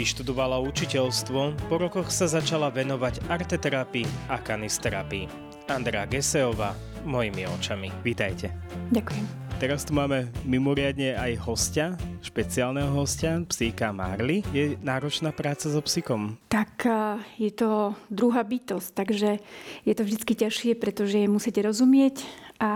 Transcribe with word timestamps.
Vyštudovala 0.00 0.64
učiteľstvo, 0.64 1.68
po 1.68 1.76
rokoch 1.76 2.08
sa 2.08 2.24
začala 2.24 2.72
venovať 2.72 3.20
arteterapii 3.28 4.32
a 4.32 4.40
kanisterapii. 4.40 5.28
Andrea 5.68 6.08
Geseová, 6.08 6.72
mojimi 7.04 7.44
očami. 7.44 7.92
Vítajte. 8.00 8.48
Ďakujem. 8.96 9.28
Teraz 9.60 9.84
tu 9.84 9.92
máme 9.92 10.32
mimoriadne 10.48 11.20
aj 11.20 11.44
hostia, 11.44 12.00
špeciálneho 12.24 12.88
hostia, 12.96 13.44
psíka 13.44 13.92
Marley. 13.92 14.40
Je 14.56 14.80
náročná 14.80 15.36
práca 15.36 15.68
so 15.68 15.84
psíkom? 15.84 16.40
Tak 16.48 16.88
je 17.36 17.52
to 17.52 17.92
druhá 18.08 18.40
bytosť, 18.40 18.96
takže 18.96 19.36
je 19.84 19.92
to 19.92 20.08
vždy 20.08 20.48
ťažšie, 20.48 20.80
pretože 20.80 21.28
musíte 21.28 21.60
rozumieť 21.60 22.24
a 22.56 22.72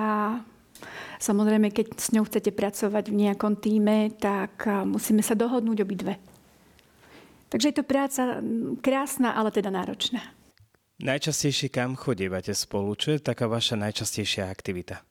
Samozrejme, 1.14 1.72
keď 1.72 1.96
s 1.96 2.12
ňou 2.12 2.28
chcete 2.28 2.52
pracovať 2.52 3.08
v 3.08 3.16
nejakom 3.24 3.56
týme, 3.56 4.12
tak 4.20 4.68
musíme 4.84 5.24
sa 5.24 5.32
dohodnúť 5.32 5.80
obidve. 5.80 6.20
Takže 7.54 7.70
je 7.70 7.78
to 7.78 7.86
práca 7.86 8.42
krásna, 8.82 9.30
ale 9.30 9.54
teda 9.54 9.70
náročná. 9.70 10.18
Najčastejšie 10.98 11.70
kam 11.70 11.94
chodívate 11.94 12.50
spolu? 12.50 12.98
Čo 12.98 13.14
je 13.14 13.22
taká 13.22 13.46
vaša 13.46 13.78
najčastejšia 13.78 14.50
aktivita? 14.50 15.06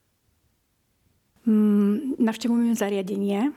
Mm, 1.48 2.20
navštevujeme 2.20 2.76
zariadenia. 2.76 3.48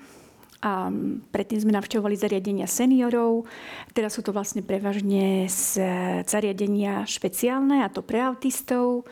A 0.62 0.86
predtým 1.34 1.66
sme 1.66 1.74
navštevovali 1.74 2.14
zariadenia 2.14 2.70
seniorov. 2.70 3.50
Teraz 3.90 4.14
sú 4.14 4.22
to 4.22 4.30
vlastne 4.30 4.62
prevažne 4.62 5.50
z 5.50 5.82
zariadenia 6.22 7.02
špeciálne, 7.10 7.82
a 7.82 7.90
to 7.90 8.06
pre 8.06 8.22
autistov. 8.22 9.02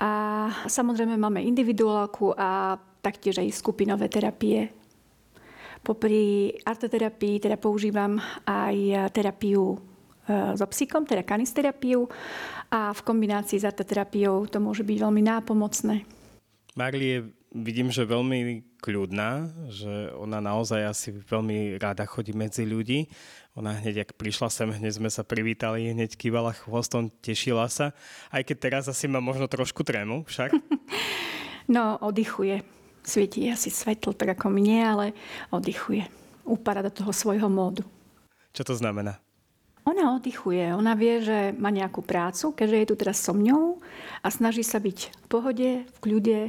A 0.00 0.48
samozrejme 0.72 1.20
máme 1.20 1.44
individuálku 1.44 2.32
a 2.32 2.80
taktiež 3.04 3.44
aj 3.44 3.60
skupinové 3.60 4.08
terapie 4.08 4.72
Popri 5.86 6.50
artoterapii 6.66 7.38
teda 7.38 7.54
používam 7.54 8.18
aj 8.42 9.06
terapiu 9.14 9.78
e, 10.26 10.58
so 10.58 10.66
psíkom, 10.66 11.06
teda 11.06 11.22
kanisterapiu 11.22 12.10
a 12.74 12.90
v 12.90 13.00
kombinácii 13.06 13.62
s 13.62 13.68
artoterapiou 13.70 14.50
to 14.50 14.58
môže 14.58 14.82
byť 14.82 14.98
veľmi 14.98 15.22
nápomocné. 15.22 16.02
Marli 16.74 17.06
je, 17.06 17.18
vidím, 17.54 17.94
že 17.94 18.02
veľmi 18.02 18.66
kľudná, 18.82 19.46
že 19.70 20.10
ona 20.18 20.42
naozaj 20.42 20.90
asi 20.90 21.08
veľmi 21.14 21.78
rada 21.78 22.02
chodí 22.02 22.34
medzi 22.34 22.66
ľudí. 22.66 23.06
Ona 23.54 23.78
hneď, 23.78 24.10
ak 24.10 24.18
prišla 24.18 24.50
sem, 24.50 24.66
hneď 24.66 24.98
sme 24.98 25.08
sa 25.08 25.22
privítali, 25.22 25.94
hneď 25.94 26.18
kývala 26.18 26.50
chvostom, 26.52 27.14
tešila 27.22 27.70
sa. 27.70 27.94
Aj 28.34 28.42
keď 28.42 28.56
teraz 28.58 28.84
asi 28.90 29.06
má 29.06 29.22
možno 29.22 29.46
trošku 29.46 29.86
trému 29.86 30.26
však. 30.26 30.50
No, 31.66 31.98
oddychuje 31.98 32.75
svieti 33.06 33.46
asi 33.46 33.70
svetlo, 33.70 34.12
tak 34.12 34.34
ako 34.34 34.50
mne, 34.50 34.78
ale 34.82 35.06
oddychuje. 35.54 36.04
Upada 36.42 36.82
do 36.82 36.90
toho 36.90 37.14
svojho 37.14 37.46
módu. 37.46 37.86
Čo 38.50 38.66
to 38.66 38.74
znamená? 38.74 39.22
Ona 39.86 40.18
oddychuje, 40.18 40.74
ona 40.74 40.98
vie, 40.98 41.22
že 41.22 41.54
má 41.54 41.70
nejakú 41.70 42.02
prácu, 42.02 42.50
keďže 42.58 42.76
je 42.82 42.88
tu 42.90 42.94
teraz 42.98 43.22
so 43.22 43.30
mňou 43.30 43.78
a 44.18 44.28
snaží 44.34 44.66
sa 44.66 44.82
byť 44.82 44.98
v 45.14 45.26
pohode, 45.30 45.70
v 45.86 45.98
kľude. 46.02 46.40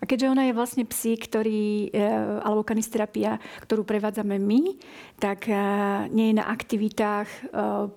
A 0.00 0.08
keďže 0.08 0.32
ona 0.32 0.48
je 0.48 0.56
vlastne 0.56 0.88
psí, 0.88 1.20
ktorý, 1.20 1.92
e, 1.92 2.08
alebo 2.40 2.64
kanisterapia, 2.64 3.36
ktorú 3.68 3.84
prevádzame 3.84 4.40
my, 4.40 4.80
tak 5.20 5.52
e, 5.52 5.54
nie 6.08 6.32
je 6.32 6.40
na 6.40 6.48
aktivitách 6.48 7.28
e, 7.28 7.38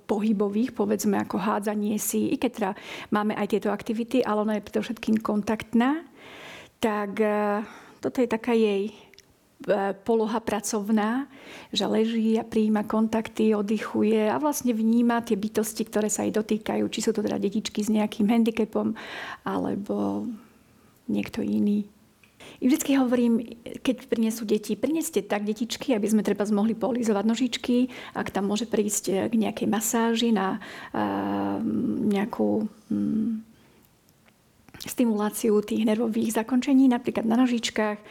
pohybových, 0.04 0.76
povedzme 0.76 1.24
ako 1.24 1.40
hádzanie 1.40 1.96
si, 1.96 2.28
i 2.28 2.36
keď 2.36 2.52
teda 2.52 2.72
máme 3.16 3.40
aj 3.40 3.48
tieto 3.56 3.72
aktivity, 3.72 4.20
ale 4.20 4.44
ona 4.44 4.54
je 4.60 4.68
predovšetkým 4.68 5.24
kontaktná 5.24 6.04
tak 6.84 7.16
e, 7.24 7.64
toto 8.04 8.20
je 8.20 8.28
taká 8.28 8.52
jej 8.52 8.92
e, 8.92 8.94
poloha 10.04 10.44
pracovná, 10.44 11.32
že 11.72 11.88
leží 11.88 12.36
a 12.36 12.44
prijíma 12.44 12.84
kontakty, 12.84 13.56
oddychuje 13.56 14.28
a 14.28 14.36
vlastne 14.36 14.76
vníma 14.76 15.24
tie 15.24 15.40
bytosti, 15.40 15.88
ktoré 15.88 16.12
sa 16.12 16.28
jej 16.28 16.36
dotýkajú, 16.36 16.84
či 16.92 17.00
sú 17.00 17.16
to 17.16 17.24
teda 17.24 17.40
detičky 17.40 17.80
s 17.80 17.88
nejakým 17.88 18.28
handicapom 18.28 19.00
alebo 19.48 20.28
niekto 21.08 21.40
iný. 21.40 21.88
I 22.60 22.68
vždycky 22.68 23.00
hovorím, 23.00 23.40
keď 23.64 24.04
prinesú 24.12 24.44
deti, 24.44 24.76
prineste 24.76 25.24
tak 25.24 25.48
detičky, 25.48 25.96
aby 25.96 26.08
sme 26.12 26.28
treba 26.28 26.44
mohli 26.52 26.76
polizovať 26.76 27.24
nožičky, 27.24 27.88
ak 28.12 28.36
tam 28.36 28.52
môže 28.52 28.68
prísť 28.68 29.32
k 29.32 29.34
nejakej 29.36 29.68
masáži 29.72 30.36
na 30.36 30.60
uh, 30.92 31.64
nejakú 32.04 32.68
um, 32.92 33.40
stimuláciu 34.90 35.64
tých 35.64 35.88
nervových 35.88 36.44
zakončení, 36.44 36.92
napríklad 36.92 37.24
na 37.24 37.40
nožičkách, 37.40 37.98
e, 38.00 38.04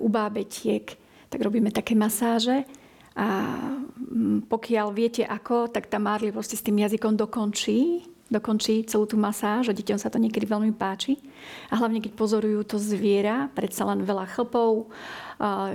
u 0.00 0.08
bábetiek, 0.08 0.96
tak 1.28 1.40
robíme 1.42 1.68
také 1.74 1.92
masáže. 1.92 2.64
A 3.16 3.26
mm, 3.96 4.48
pokiaľ 4.48 4.92
viete 4.92 5.24
ako, 5.24 5.72
tak 5.72 5.88
tá 5.88 5.96
vlastne 6.00 6.56
s 6.56 6.64
tým 6.64 6.76
jazykom 6.84 7.16
dokončí, 7.16 8.04
dokončí 8.26 8.82
celú 8.90 9.06
tú 9.06 9.16
masáž 9.16 9.70
a 9.70 9.76
deťom 9.76 9.98
sa 10.02 10.10
to 10.10 10.18
niekedy 10.18 10.44
veľmi 10.44 10.74
páči. 10.74 11.16
A 11.70 11.78
hlavne, 11.78 12.02
keď 12.02 12.12
pozorujú 12.18 12.66
to 12.66 12.76
zviera, 12.76 13.48
predsa 13.54 13.86
len 13.86 14.02
veľa 14.02 14.26
chlpov, 14.34 14.90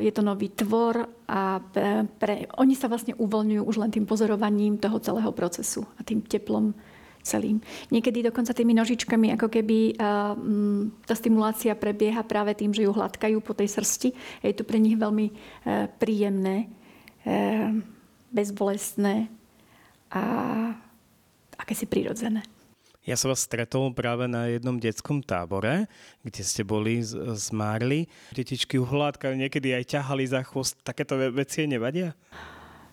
je 0.01 0.11
to 0.11 0.21
nový 0.25 0.51
tvor 0.51 1.07
a 1.29 1.61
pre, 1.61 2.09
pre, 2.19 2.49
oni 2.59 2.75
sa 2.75 2.91
vlastne 2.91 3.15
uvoľňujú 3.15 3.63
už 3.63 3.75
len 3.79 3.91
tým 3.93 4.09
pozorovaním 4.09 4.81
toho 4.81 4.99
celého 4.99 5.31
procesu 5.31 5.87
a 5.95 6.03
tým 6.03 6.25
teplom 6.25 6.75
celým. 7.21 7.61
Niekedy 7.89 8.27
dokonca 8.27 8.53
tými 8.53 8.73
nožičkami, 8.75 9.33
ako 9.37 9.47
keby 9.47 9.95
mm, 9.97 11.05
tá 11.05 11.13
stimulácia 11.13 11.73
prebieha 11.77 12.21
práve 12.25 12.57
tým, 12.57 12.73
že 12.73 12.85
ju 12.85 12.91
hladkajú 12.91 13.39
po 13.41 13.53
tej 13.53 13.69
srsti. 13.71 14.09
Je 14.41 14.53
to 14.57 14.65
pre 14.65 14.81
nich 14.81 14.97
veľmi 14.97 15.25
e, 15.29 15.33
príjemné, 16.01 16.67
e, 17.23 17.35
bezbolestné 18.31 19.27
a 20.11 20.23
akési 21.55 21.85
prirodzené. 21.87 22.43
Ja 23.01 23.17
som 23.17 23.33
vás 23.33 23.41
stretol 23.41 23.89
práve 23.97 24.29
na 24.29 24.45
jednom 24.45 24.77
detskom 24.77 25.25
tábore, 25.25 25.89
kde 26.21 26.41
ste 26.45 26.61
boli 26.61 27.01
z, 27.01 27.17
z 27.33 27.49
Márly. 27.49 28.05
Detičky 28.29 28.77
uhľadkali, 28.77 29.41
niekedy 29.41 29.73
aj 29.73 29.97
ťahali 29.97 30.21
za 30.29 30.45
chvost. 30.45 30.77
Takéto 30.85 31.17
veci 31.33 31.65
nevadia? 31.65 32.13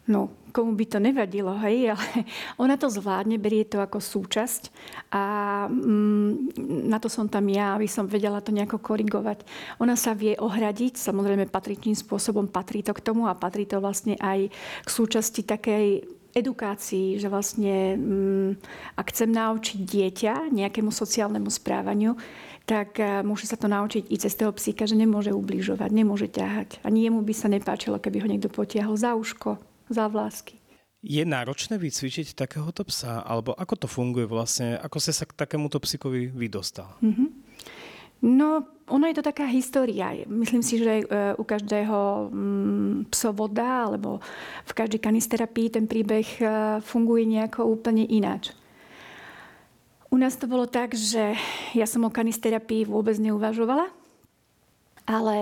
No, 0.08 0.32
komu 0.56 0.72
by 0.72 0.84
to 0.88 0.98
nevadilo, 0.98 1.52
hej, 1.60 1.88
ale 1.92 2.24
ona 2.56 2.74
to 2.80 2.88
zvládne, 2.88 3.36
berie 3.36 3.68
to 3.68 3.78
ako 3.78 4.00
súčasť 4.00 4.72
a 5.12 5.24
mm, 5.68 6.56
na 6.88 6.96
to 6.96 7.12
som 7.12 7.28
tam 7.28 7.44
ja, 7.52 7.76
aby 7.76 7.84
som 7.84 8.08
vedela 8.08 8.40
to 8.40 8.50
nejako 8.50 8.80
korigovať. 8.80 9.44
Ona 9.84 9.94
sa 9.94 10.16
vie 10.16 10.34
ohradiť, 10.34 10.96
samozrejme 10.96 11.52
patričným 11.52 11.94
spôsobom 11.94 12.48
patrí 12.48 12.80
to 12.80 12.96
k 12.96 13.04
tomu 13.04 13.28
a 13.28 13.36
patrí 13.36 13.68
to 13.68 13.78
vlastne 13.78 14.16
aj 14.16 14.48
k 14.84 14.88
súčasti 14.88 15.44
takej 15.44 16.08
edukácii, 16.32 17.20
že 17.20 17.28
vlastne 17.28 17.96
mm, 17.96 18.50
ak 18.96 19.06
chcem 19.12 19.28
naučiť 19.28 19.78
dieťa 19.80 20.34
nejakému 20.52 20.92
sociálnemu 20.92 21.48
správaniu, 21.52 22.16
tak 22.68 23.00
e, 23.00 23.24
môže 23.24 23.48
sa 23.48 23.56
to 23.56 23.64
naučiť 23.64 24.12
i 24.12 24.16
cez 24.20 24.36
toho 24.36 24.52
psíka, 24.52 24.84
že 24.84 24.92
nemôže 24.92 25.32
ubližovať, 25.32 25.88
nemôže 25.88 26.28
ťahať. 26.28 26.84
Ani 26.84 27.08
jemu 27.08 27.24
by 27.24 27.32
sa 27.32 27.48
nepáčilo, 27.48 27.96
keby 27.96 28.20
ho 28.20 28.28
niekto 28.28 28.52
potiahol 28.52 28.92
za 28.92 29.16
uško, 29.16 29.56
závlásky. 29.90 30.58
Je 30.98 31.22
náročné 31.22 31.78
vycvičiť 31.78 32.34
takéhoto 32.34 32.82
psa? 32.82 33.22
Alebo 33.22 33.54
ako 33.54 33.86
to 33.86 33.86
funguje 33.86 34.26
vlastne? 34.26 34.74
Ako 34.82 34.98
ste 34.98 35.14
sa 35.14 35.24
k 35.30 35.36
takémuto 35.38 35.78
psíkovi 35.78 36.26
vydostal? 36.34 36.98
Mm-hmm. 36.98 37.28
No, 38.18 38.66
ono 38.90 39.06
je 39.06 39.14
to 39.14 39.22
taká 39.22 39.46
história. 39.46 40.26
Myslím 40.26 40.58
si, 40.58 40.82
že 40.82 41.06
e, 41.06 41.38
u 41.38 41.44
každého 41.46 42.26
mm, 42.34 43.14
psovoda 43.14 43.86
alebo 43.86 44.18
v 44.66 44.72
každej 44.74 44.98
kanisterapii 44.98 45.70
ten 45.70 45.86
príbeh 45.86 46.26
e, 46.42 46.44
funguje 46.82 47.30
nejako 47.30 47.70
úplne 47.70 48.02
ináč. 48.02 48.50
U 50.10 50.18
nás 50.18 50.34
to 50.34 50.50
bolo 50.50 50.66
tak, 50.66 50.98
že 50.98 51.38
ja 51.78 51.86
som 51.86 52.02
o 52.02 52.10
kanisterapii 52.10 52.90
vôbec 52.90 53.14
neuvažovala, 53.22 53.86
ale 55.06 55.36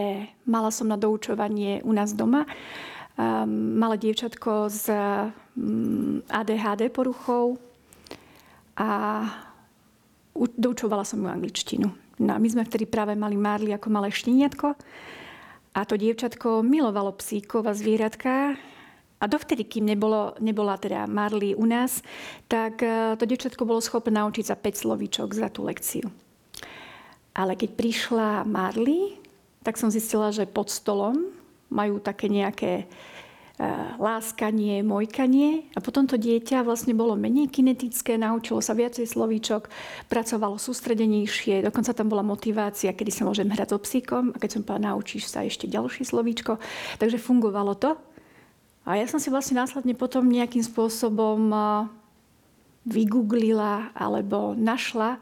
mala 0.44 0.68
som 0.68 0.84
na 0.84 1.00
doučovanie 1.00 1.80
u 1.80 1.96
nás 1.96 2.12
doma 2.12 2.44
Ehm, 3.16 3.80
malé 3.80 3.96
dievčatko 3.96 4.68
s 4.68 4.92
mm, 5.56 6.28
ADHD 6.28 6.92
poruchou 6.92 7.56
a 8.76 8.88
doučovala 10.36 11.00
som 11.00 11.24
ju 11.24 11.28
angličtinu. 11.32 11.88
No 12.20 12.32
my 12.36 12.48
sme 12.48 12.68
vtedy 12.68 12.84
práve 12.84 13.16
mali 13.16 13.40
Marli 13.40 13.72
ako 13.72 13.88
malé 13.88 14.12
šteniatko 14.12 14.76
a 15.72 15.80
to 15.88 15.96
dievčatko 15.96 16.60
milovalo 16.60 17.16
psíkov 17.16 17.64
a 17.64 17.72
zvieratka 17.72 18.52
a 19.16 19.24
dovtedy, 19.24 19.64
kým 19.64 19.88
nebolo, 19.88 20.36
nebola 20.44 20.76
teda 20.76 21.08
Marli 21.08 21.56
u 21.56 21.64
nás, 21.64 22.04
tak 22.52 22.84
e, 22.84 23.16
to 23.16 23.24
dievčatko 23.24 23.64
bolo 23.64 23.80
schopné 23.80 24.12
naučiť 24.20 24.44
sa 24.44 24.56
5 24.60 24.84
slovíčok 24.84 25.32
za 25.32 25.48
tú 25.48 25.64
lekciu. 25.64 26.12
Ale 27.32 27.56
keď 27.56 27.80
prišla 27.80 28.28
Marli, 28.44 29.16
tak 29.64 29.80
som 29.80 29.88
zistila, 29.88 30.28
že 30.36 30.44
pod 30.44 30.68
stolom 30.68 31.35
majú 31.72 31.98
také 31.98 32.30
nejaké 32.30 32.72
e, 32.82 32.84
láskanie, 33.98 34.84
mojkanie 34.86 35.66
a 35.74 35.82
potom 35.82 36.06
to 36.06 36.14
dieťa 36.14 36.62
vlastne 36.62 36.94
bolo 36.94 37.18
menej 37.18 37.50
kinetické, 37.50 38.14
naučilo 38.14 38.62
sa 38.62 38.76
viacej 38.76 39.06
slovíčok, 39.08 39.68
pracovalo 40.06 40.60
sústredenejšie, 40.60 41.66
dokonca 41.66 41.90
tam 41.96 42.06
bola 42.06 42.22
motivácia, 42.22 42.94
kedy 42.94 43.10
sa 43.10 43.26
môžem 43.26 43.50
hrať 43.50 43.74
so 43.74 43.78
psíkom 43.82 44.32
a 44.32 44.40
keď 44.40 44.50
som 44.56 44.62
povedala, 44.62 44.94
naučíš 44.94 45.26
sa 45.26 45.42
ešte 45.42 45.66
ďalšie 45.66 46.06
slovíčko. 46.06 46.62
Takže 47.02 47.18
fungovalo 47.18 47.74
to. 47.74 47.98
A 48.86 49.02
ja 49.02 49.10
som 49.10 49.18
si 49.18 49.34
vlastne 49.34 49.58
následne 49.58 49.98
potom 49.98 50.22
nejakým 50.30 50.62
spôsobom 50.62 51.50
vygooglila 52.86 53.90
alebo 53.98 54.54
našla, 54.54 55.18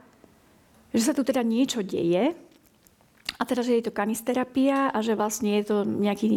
že 0.93 1.11
sa 1.11 1.17
tu 1.17 1.25
teda 1.25 1.41
niečo 1.41 1.81
deje 1.81 2.37
a 3.35 3.43
teda, 3.43 3.67
že 3.67 3.77
je 3.79 3.91
to 3.91 3.97
kanisterapia 3.97 4.95
a 4.95 4.99
že 5.03 5.19
vlastne 5.19 5.59
je 5.59 5.65
to 5.67 5.77
nejaký, 5.83 6.29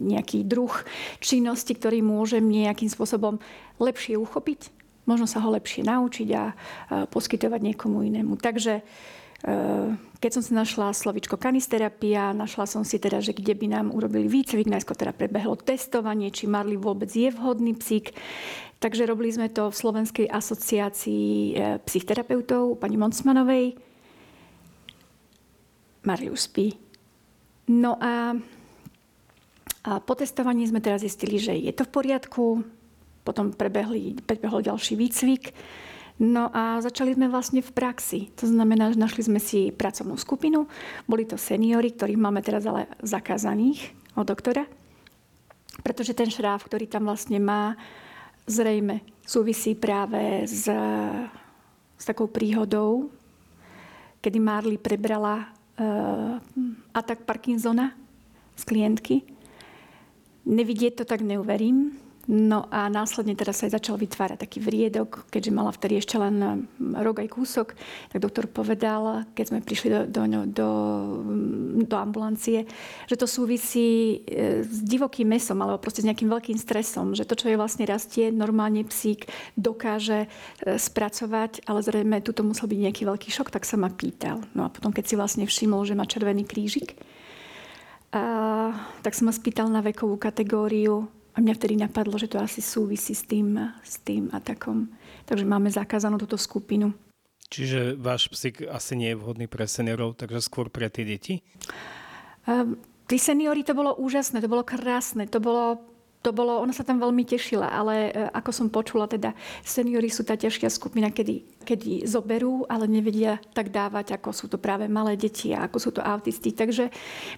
nejaký 0.00 0.46
druh 0.46 0.70
činnosti, 1.18 1.74
ktorý 1.74 2.00
môžem 2.00 2.46
nejakým 2.46 2.88
spôsobom 2.88 3.42
lepšie 3.82 4.14
uchopiť, 4.14 4.70
možno 5.08 5.26
sa 5.26 5.42
ho 5.42 5.50
lepšie 5.50 5.82
naučiť 5.82 6.28
a 6.34 6.54
poskytovať 7.10 7.60
niekomu 7.60 8.06
inému. 8.06 8.38
Takže 8.38 8.86
Eh, 9.44 9.88
keď 10.24 10.30
som 10.32 10.42
si 10.42 10.56
našla 10.56 10.96
slovičko 10.96 11.36
kanisterapia, 11.36 12.32
našla 12.32 12.64
som 12.64 12.80
si 12.80 12.96
teda, 12.96 13.20
že 13.20 13.36
kde 13.36 13.52
by 13.52 13.66
nám 13.76 13.86
urobili 13.92 14.24
výcvik, 14.24 14.72
najskôr 14.72 14.96
teda 14.96 15.12
prebehlo 15.12 15.52
testovanie, 15.60 16.32
či 16.32 16.48
Marli 16.48 16.80
vôbec 16.80 17.12
je 17.12 17.28
vhodný 17.28 17.76
psík. 17.76 18.16
Takže 18.80 19.04
robili 19.04 19.36
sme 19.36 19.52
to 19.52 19.68
v 19.68 19.76
Slovenskej 19.76 20.26
asociácii 20.32 21.28
eh, 21.28 21.76
psychoterapeutov 21.84 22.80
pani 22.80 22.96
Monsmanovej. 22.96 23.76
Marli 26.04 26.28
už 26.28 26.40
spí. 26.52 26.76
No 27.68 27.96
a, 27.96 28.36
a 29.84 29.90
po 30.04 30.14
testovaní 30.14 30.68
sme 30.68 30.84
teraz 30.84 31.00
zistili, 31.00 31.40
že 31.40 31.56
je 31.56 31.72
to 31.72 31.88
v 31.88 31.94
poriadku. 31.94 32.44
Potom 33.24 33.56
prebehli, 33.56 34.20
prebehol 34.20 34.60
ďalší 34.60 35.00
výcvik. 35.00 35.56
No 36.20 36.46
a 36.54 36.78
začali 36.78 37.16
sme 37.16 37.26
vlastne 37.26 37.58
v 37.64 37.74
praxi. 37.74 38.30
To 38.38 38.46
znamená, 38.46 38.94
že 38.94 39.02
našli 39.02 39.26
sme 39.26 39.40
si 39.42 39.74
pracovnú 39.74 40.14
skupinu. 40.14 40.70
Boli 41.10 41.26
to 41.26 41.34
seniory, 41.34 41.90
ktorých 41.90 42.20
máme 42.20 42.38
teraz 42.44 42.68
ale 42.68 42.86
zakázaných 43.02 43.90
od 44.14 44.28
doktora. 44.28 44.62
Pretože 45.82 46.14
ten 46.14 46.30
šráf, 46.30 46.70
ktorý 46.70 46.86
tam 46.86 47.10
vlastne 47.10 47.42
má, 47.42 47.74
zrejme 48.46 49.02
súvisí 49.26 49.74
práve 49.74 50.46
s, 50.46 50.68
s 51.98 52.04
takou 52.04 52.30
príhodou, 52.30 53.10
kedy 54.20 54.38
Marley 54.38 54.78
prebrala 54.78 55.50
atak 56.94 57.26
Parkinsona 57.26 57.92
z 58.54 58.62
klientky. 58.62 59.26
Nevidieť 60.44 61.02
to 61.02 61.04
tak 61.08 61.24
neuverím, 61.24 61.96
No 62.24 62.64
a 62.72 62.88
následne 62.88 63.36
teda 63.36 63.52
sa 63.52 63.68
aj 63.68 63.76
začal 63.76 64.00
vytvárať 64.00 64.40
taký 64.40 64.64
vriedok, 64.64 65.28
keďže 65.28 65.52
mala 65.52 65.68
vtedy 65.76 66.00
ešte 66.00 66.16
len 66.16 66.64
mm, 66.80 66.96
rok 67.04 67.20
aj 67.20 67.28
kúsok, 67.28 67.76
tak 68.08 68.18
doktor 68.24 68.48
povedal, 68.48 69.28
keď 69.36 69.44
sme 69.52 69.60
prišli 69.60 69.88
do, 69.92 70.00
do, 70.08 70.22
do, 70.48 70.70
mm, 71.20 71.84
do 71.84 71.96
ambulancie, 72.00 72.64
že 73.04 73.20
to 73.20 73.28
súvisí 73.28 74.20
e, 74.24 74.64
s 74.64 74.78
divokým 74.80 75.28
mesom 75.28 75.60
alebo 75.60 75.76
proste 75.76 76.00
s 76.00 76.08
nejakým 76.08 76.32
veľkým 76.32 76.56
stresom, 76.56 77.12
že 77.12 77.28
to, 77.28 77.36
čo 77.36 77.52
je 77.52 77.60
vlastne 77.60 77.84
rastie, 77.84 78.32
normálne 78.32 78.88
psík 78.88 79.28
dokáže 79.60 80.24
e, 80.24 80.28
spracovať, 80.80 81.68
ale 81.68 81.84
zrejme 81.84 82.24
tuto 82.24 82.40
musel 82.40 82.72
byť 82.72 82.80
nejaký 82.88 83.02
veľký 83.04 83.28
šok, 83.28 83.52
tak 83.52 83.68
sa 83.68 83.76
ma 83.76 83.92
pýtal. 83.92 84.40
No 84.56 84.64
a 84.64 84.72
potom, 84.72 84.96
keď 84.96 85.04
si 85.12 85.14
vlastne 85.20 85.44
všimol, 85.44 85.84
že 85.84 85.92
má 85.92 86.08
červený 86.08 86.48
krížik, 86.48 86.96
a, 88.16 88.72
tak 89.04 89.12
sa 89.12 89.28
ma 89.28 89.32
spýtal 89.34 89.68
na 89.68 89.84
vekovú 89.84 90.16
kategóriu 90.16 91.04
a 91.34 91.42
mňa 91.42 91.54
vtedy 91.58 91.74
napadlo, 91.74 92.14
že 92.14 92.30
to 92.30 92.38
asi 92.38 92.62
súvisí 92.62 93.10
s 93.10 93.26
tým, 93.26 93.58
s 93.82 93.98
tým 94.06 94.30
atakom. 94.30 94.86
Takže 95.26 95.42
máme 95.42 95.66
zakázanú 95.66 96.14
túto 96.22 96.38
skupinu. 96.38 96.94
Čiže 97.50 97.98
váš 97.98 98.30
psík 98.30 98.66
asi 98.66 98.94
nie 98.94 99.12
je 99.12 99.20
vhodný 99.20 99.46
pre 99.50 99.66
seniorov, 99.66 100.18
takže 100.18 100.42
skôr 100.42 100.70
pre 100.70 100.90
tie 100.90 101.04
deti? 101.06 101.42
Uh, 102.46 102.74
tí 103.06 103.18
seniory 103.18 103.66
to 103.66 103.74
bolo 103.74 103.94
úžasné, 103.98 104.40
to 104.40 104.50
bolo 104.50 104.64
krásne, 104.66 105.26
to 105.28 105.38
bolo 105.38 105.93
to 106.24 106.32
bolo, 106.32 106.56
ona 106.56 106.72
sa 106.72 106.88
tam 106.88 106.96
veľmi 106.96 107.28
tešila, 107.28 107.68
ale 107.68 108.08
e, 108.08 108.10
ako 108.32 108.48
som 108.48 108.72
počula, 108.72 109.04
teda 109.04 109.36
seniory 109.60 110.08
sú 110.08 110.24
tá 110.24 110.40
ťažšia 110.40 110.72
skupina, 110.72 111.12
kedy, 111.12 111.60
kedy 111.68 112.08
zoberú, 112.08 112.64
ale 112.64 112.88
nevedia 112.88 113.36
tak 113.52 113.68
dávať, 113.68 114.16
ako 114.16 114.32
sú 114.32 114.48
to 114.48 114.56
práve 114.56 114.88
malé 114.88 115.20
deti 115.20 115.52
a 115.52 115.68
ako 115.68 115.76
sú 115.76 115.90
to 115.92 116.00
autisti. 116.00 116.56
Takže 116.56 116.88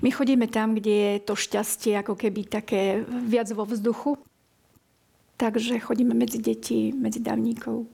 my 0.07 0.11
chodíme 0.15 0.47
tam, 0.47 0.79
kde 0.79 1.19
je 1.19 1.27
to 1.27 1.35
šťastie 1.35 1.99
ako 1.99 2.15
keby 2.15 2.47
také 2.47 3.03
viac 3.27 3.51
vo 3.51 3.67
vzduchu. 3.67 4.15
Takže 5.37 5.83
chodíme 5.83 6.15
medzi 6.15 6.39
deti, 6.39 6.95
medzi 6.95 7.19
dávníkov. 7.19 7.91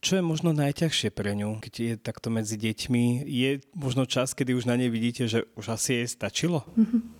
Čo 0.00 0.18
je 0.18 0.26
možno 0.26 0.50
najťažšie 0.50 1.14
pre 1.14 1.38
ňu, 1.38 1.62
keď 1.62 1.72
je 1.78 1.94
takto 1.94 2.34
medzi 2.34 2.58
deťmi? 2.58 3.22
Je 3.28 3.62
možno 3.78 4.08
čas, 4.10 4.34
kedy 4.34 4.58
už 4.58 4.66
na 4.66 4.74
nej 4.74 4.90
vidíte, 4.90 5.30
že 5.30 5.46
už 5.54 5.78
asi 5.78 6.02
jej 6.02 6.08
stačilo? 6.10 6.66
Mm-hmm. 6.74 7.19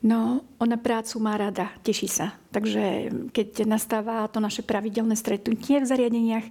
No, 0.00 0.40
ona 0.56 0.80
prácu 0.80 1.20
má 1.20 1.36
rada, 1.36 1.68
teší 1.84 2.08
sa. 2.08 2.32
Takže 2.48 3.12
keď 3.36 3.68
nastáva 3.68 4.24
to 4.32 4.40
naše 4.40 4.64
pravidelné 4.64 5.12
stretnutie 5.12 5.76
v 5.76 5.90
zariadeniach, 5.92 6.46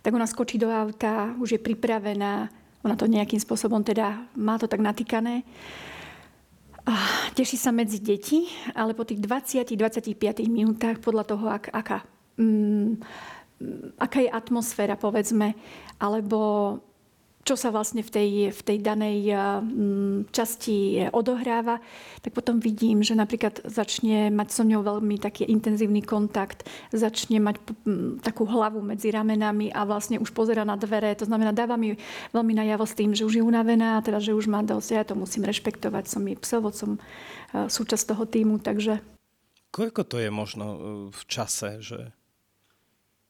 tak 0.00 0.16
ona 0.16 0.24
skočí 0.24 0.56
do 0.56 0.72
auta, 0.72 1.36
už 1.36 1.56
je 1.56 1.60
pripravená, 1.60 2.48
ona 2.80 2.96
to 2.96 3.04
nejakým 3.04 3.36
spôsobom 3.36 3.84
teda 3.84 4.24
má 4.40 4.56
to 4.56 4.64
tak 4.64 4.80
natýkané. 4.80 5.44
A 6.84 6.96
teší 7.36 7.60
sa 7.60 7.76
medzi 7.76 8.00
deti, 8.00 8.48
ale 8.72 8.96
po 8.96 9.04
tých 9.04 9.20
20-25 9.20 10.16
minútach 10.48 10.96
podľa 11.00 11.24
toho, 11.28 11.44
ak, 11.48 11.76
aká, 11.76 12.08
mm, 12.40 13.04
aká 14.00 14.18
je 14.24 14.32
atmosféra, 14.32 14.96
povedzme, 14.96 15.52
alebo 16.00 16.80
čo 17.44 17.60
sa 17.60 17.68
vlastne 17.68 18.00
v 18.00 18.10
tej, 18.10 18.30
v 18.50 18.60
tej 18.64 18.78
danej 18.80 19.18
eh, 19.28 19.38
časti 20.32 21.08
odohráva, 21.12 21.78
tak 22.24 22.32
potom 22.32 22.58
vidím, 22.58 23.04
že 23.04 23.12
napríklad 23.12 23.60
začne 23.68 24.32
mať 24.32 24.48
so 24.50 24.62
mňou 24.64 24.80
veľmi 24.80 25.20
taký 25.20 25.44
intenzívny 25.44 26.00
kontakt, 26.00 26.64
začne 26.90 27.38
mať 27.44 27.60
takú 28.24 28.48
hlavu 28.48 28.80
medzi 28.80 29.12
ramenami 29.12 29.68
a 29.70 29.84
vlastne 29.84 30.16
už 30.16 30.32
pozera 30.32 30.64
na 30.64 30.80
dvere. 30.80 31.12
To 31.20 31.28
znamená, 31.28 31.52
dáva 31.52 31.76
mi 31.76 32.00
veľmi 32.32 32.52
najavo 32.56 32.88
s 32.88 32.96
tým, 32.96 33.12
že 33.12 33.28
už 33.28 33.38
je 33.38 33.44
unavená, 33.44 34.00
teda, 34.00 34.18
že 34.24 34.32
už 34.32 34.48
má 34.48 34.64
dosť. 34.64 34.88
Ja 34.96 35.04
to 35.04 35.14
musím 35.14 35.44
rešpektovať, 35.44 36.08
som 36.08 36.24
jej 36.24 36.40
psovod, 36.40 36.72
som 36.72 36.90
eh, 36.96 37.68
súčasť 37.68 38.16
toho 38.16 38.24
týmu, 38.24 38.56
takže... 38.64 39.04
Koľko 39.74 40.06
to 40.06 40.16
je 40.22 40.30
možno 40.32 40.66
eh, 40.66 40.78
v 41.12 41.22
čase, 41.28 41.84
že 41.84 42.16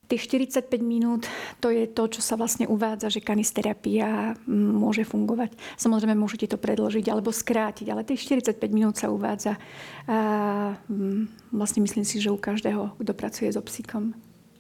Tých 0.05 0.29
45 0.29 0.69
minút 0.85 1.25
to 1.65 1.73
je 1.73 1.89
to, 1.89 2.05
čo 2.13 2.21
sa 2.21 2.37
vlastne 2.37 2.69
uvádza, 2.69 3.09
že 3.09 3.25
kanisterapia 3.25 4.37
môže 4.51 5.01
fungovať. 5.09 5.57
Samozrejme, 5.81 6.13
môžete 6.13 6.53
to 6.53 6.61
predložiť 6.61 7.09
alebo 7.09 7.33
skrátiť, 7.33 7.89
ale 7.89 8.05
tých 8.05 8.21
45 8.29 8.61
minút 8.69 9.01
sa 9.01 9.09
uvádza. 9.09 9.57
A 10.05 10.77
vlastne 11.49 11.81
myslím 11.81 12.05
si, 12.05 12.21
že 12.21 12.29
u 12.29 12.37
každého, 12.37 13.01
kto 13.01 13.13
pracuje 13.17 13.49
so 13.49 13.65
psíkom. 13.65 14.13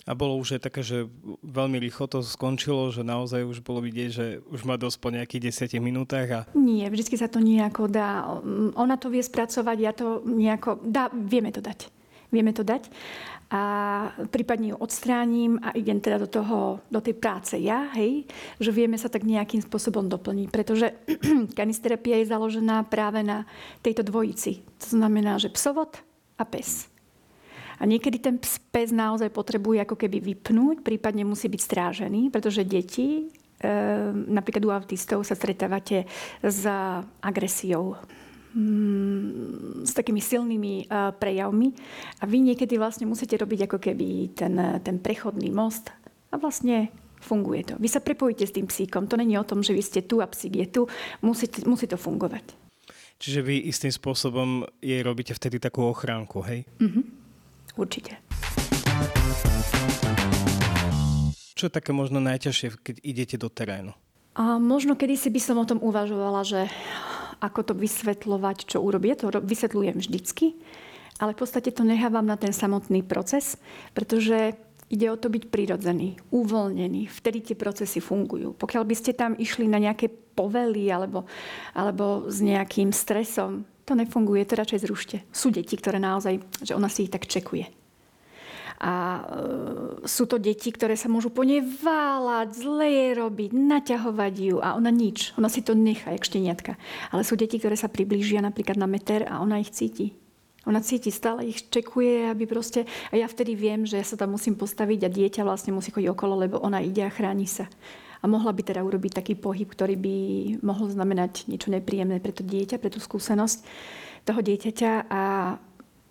A 0.05 0.13
bolo 0.13 0.37
už 0.37 0.61
aj 0.61 0.69
také, 0.69 0.85
že 0.85 1.09
veľmi 1.41 1.81
rýchlo 1.81 2.05
to 2.05 2.21
skončilo, 2.21 2.93
že 2.93 3.01
naozaj 3.01 3.41
už 3.41 3.65
bolo 3.65 3.81
vidieť, 3.81 4.09
že 4.13 4.27
už 4.53 4.69
má 4.69 4.77
dosť 4.77 4.97
po 5.01 5.09
nejakých 5.09 5.49
10 5.73 5.81
minútach? 5.81 6.29
A... 6.29 6.41
Nie, 6.53 6.93
vždy 6.93 7.17
sa 7.17 7.29
to 7.29 7.41
nejako 7.41 7.89
dá. 7.89 8.29
Ona 8.77 9.01
to 9.01 9.09
vie 9.09 9.25
spracovať, 9.25 9.77
ja 9.81 9.93
to 9.97 10.21
nejako... 10.29 10.77
Dá, 10.85 11.09
vieme 11.09 11.49
to 11.53 11.65
dať. 11.65 11.89
Vieme 12.29 12.53
to 12.53 12.67
dať 12.67 12.91
a 13.55 13.63
prípadne 14.35 14.75
ju 14.75 14.77
odstránim 14.83 15.63
a 15.63 15.71
idem 15.79 16.03
teda 16.03 16.19
do, 16.19 16.27
toho, 16.27 16.83
do 16.91 16.99
tej 16.99 17.15
práce 17.15 17.55
ja, 17.63 17.87
hej, 17.95 18.27
že 18.59 18.75
vieme 18.75 18.99
sa 18.99 19.07
tak 19.07 19.23
nejakým 19.23 19.63
spôsobom 19.63 20.11
doplniť, 20.11 20.51
pretože 20.51 20.91
kanisterapia 21.59 22.19
je 22.19 22.35
založená 22.35 22.83
práve 22.91 23.23
na 23.23 23.47
tejto 23.79 24.03
dvojici. 24.03 24.59
To 24.83 24.99
znamená, 24.99 25.39
že 25.39 25.55
psovod 25.55 26.03
a 26.35 26.43
pes. 26.43 26.91
A 27.79 27.87
niekedy 27.87 28.19
ten 28.19 28.43
pes 28.75 28.91
naozaj 28.91 29.31
potrebuje 29.31 29.87
ako 29.87 30.03
keby 30.03 30.19
vypnúť, 30.35 30.83
prípadne 30.83 31.23
musí 31.23 31.47
byť 31.47 31.61
strážený, 31.63 32.35
pretože 32.35 32.67
deti, 32.67 33.31
e, 33.63 33.71
napríklad 34.11 34.67
u 34.67 34.75
autistov 34.75 35.23
sa 35.23 35.39
stretávate 35.39 36.11
s 36.43 36.67
agresiou 37.23 38.03
s 39.83 39.93
takými 39.93 40.23
silnými 40.23 40.87
prejavmi. 41.19 41.75
A 42.23 42.25
vy 42.31 42.39
niekedy 42.41 42.79
vlastne 42.79 43.11
musíte 43.11 43.35
robiť 43.35 43.67
ako 43.67 43.79
keby 43.83 44.31
ten, 44.39 44.55
ten 44.81 45.03
prechodný 45.03 45.51
most 45.51 45.91
a 46.31 46.39
vlastne 46.39 46.95
funguje 47.19 47.67
to. 47.67 47.75
Vy 47.81 47.89
sa 47.91 48.05
prepojíte 48.05 48.47
s 48.47 48.55
tým 48.55 48.71
psíkom. 48.71 49.11
To 49.11 49.19
není 49.19 49.35
o 49.35 49.49
tom, 49.49 49.65
že 49.65 49.75
vy 49.75 49.83
ste 49.83 50.07
tu 50.07 50.23
a 50.23 50.29
psík 50.29 50.55
je 50.61 50.67
tu. 50.71 50.83
Musí, 51.25 51.51
musí 51.67 51.91
to 51.91 51.99
fungovať. 51.99 52.55
Čiže 53.17 53.41
vy 53.41 53.71
istým 53.71 53.95
spôsobom 53.95 54.67
jej 54.83 55.01
robíte 55.01 55.33
vtedy 55.33 55.57
takú 55.57 55.87
ochránku, 55.89 56.45
hej? 56.45 56.69
Mm-hmm. 56.83 57.05
Určite. 57.81 58.21
Čo 61.55 61.71
je 61.71 61.73
také 61.73 61.95
možno 61.95 62.19
najťažšie, 62.21 62.83
keď 62.83 62.97
idete 63.01 63.37
do 63.39 63.49
terénu? 63.49 63.95
A 64.35 64.59
možno 64.59 64.99
kedysi 64.99 65.31
by 65.31 65.41
som 65.41 65.57
o 65.63 65.65
tom 65.65 65.79
uvažovala, 65.79 66.43
že 66.43 66.67
ako 67.41 67.61
to 67.71 67.75
vysvetľovať, 67.75 68.71
čo 68.71 68.83
urobí. 68.83 69.11
Ja 69.11 69.19
to 69.19 69.31
vysvetľujem 69.31 69.97
vždycky, 69.99 70.55
ale 71.19 71.33
v 71.35 71.41
podstate 71.41 71.71
to 71.71 71.87
nechávam 71.87 72.27
na 72.27 72.35
ten 72.35 72.53
samotný 72.53 73.03
proces, 73.07 73.57
pretože 73.95 74.59
ide 74.93 75.07
o 75.09 75.17
to 75.17 75.33
byť 75.33 75.49
prirodzený, 75.49 76.21
uvoľnený. 76.31 77.09
Vtedy 77.09 77.41
tie 77.41 77.57
procesy 77.57 77.99
fungujú. 77.99 78.53
Pokiaľ 78.55 78.83
by 78.85 78.95
ste 78.95 79.17
tam 79.17 79.33
išli 79.35 79.67
na 79.67 79.81
nejaké 79.81 80.13
povely 80.13 80.91
alebo, 80.91 81.25
alebo 81.73 82.27
s 82.29 82.43
nejakým 82.45 82.93
stresom, 82.93 83.65
To 83.85 83.93
nefunguje, 83.93 84.49
to 84.49 84.57
radšej 84.57 84.81
zrušte. 84.81 85.17
Sú 85.29 85.53
deti, 85.53 85.77
ktoré 85.77 86.01
naozaj, 86.01 86.41
že 86.65 86.73
ona 86.73 86.89
si 86.89 87.05
ich 87.05 87.13
tak 87.13 87.29
čekuje. 87.29 87.69
A 88.83 88.93
e, 88.93 89.23
sú 90.09 90.27
to 90.27 90.41
deti, 90.43 90.75
ktoré 90.75 90.99
sa 90.99 91.07
môžu 91.07 91.31
po 91.31 91.47
nej 91.47 91.63
váľať, 91.63 92.49
zle 92.59 92.87
jej 92.91 93.13
robiť, 93.15 93.51
naťahovať 93.55 94.35
ju 94.35 94.57
a 94.59 94.75
ona 94.75 94.91
nič. 94.91 95.31
Ona 95.39 95.47
si 95.47 95.63
to 95.63 95.79
nechá, 95.79 96.11
jak 96.11 96.27
šteniatka. 96.27 96.75
Ale 97.15 97.23
sú 97.23 97.39
deti, 97.39 97.63
ktoré 97.63 97.79
sa 97.79 97.87
priblížia 97.87 98.43
napríklad 98.43 98.75
na 98.75 98.91
meter 98.91 99.25
a 99.31 99.39
ona 99.39 99.63
ich 99.63 99.71
cíti. 99.71 100.19
Ona 100.65 100.81
cíti, 100.81 101.13
stále 101.13 101.45
ich 101.45 101.69
čekuje, 101.69 102.33
aby 102.33 102.49
proste... 102.49 102.89
A 103.13 103.21
ja 103.21 103.29
vtedy 103.29 103.53
viem, 103.53 103.85
že 103.85 104.01
ja 104.01 104.07
sa 104.07 104.17
tam 104.17 104.33
musím 104.33 104.57
postaviť 104.57 105.01
a 105.05 105.13
dieťa 105.13 105.43
vlastne 105.45 105.77
musí 105.77 105.93
chodiť 105.93 106.09
okolo, 106.09 106.41
lebo 106.41 106.57
ona 106.57 106.81
ide 106.81 107.05
a 107.05 107.13
chráni 107.13 107.45
sa. 107.45 107.69
A 108.21 108.25
mohla 108.25 108.57
by 108.57 108.65
teda 108.65 108.81
urobiť 108.81 109.21
taký 109.21 109.37
pohyb, 109.37 109.69
ktorý 109.69 110.01
by 110.01 110.17
mohol 110.65 110.89
znamenať 110.89 111.45
niečo 111.53 111.69
nepríjemné 111.69 112.17
pre 112.25 112.33
to 112.33 112.41
dieťa, 112.41 112.81
pre 112.81 112.89
tú 112.89 112.97
skúsenosť 112.97 113.61
toho 114.25 114.41
dieťaťa. 114.41 115.13
A 115.13 115.23